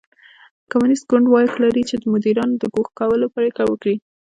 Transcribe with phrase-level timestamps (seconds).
[0.71, 3.95] کمونېست ګوند واک لري چې د مدیرانو د ګوښه کولو پرېکړه وکړي.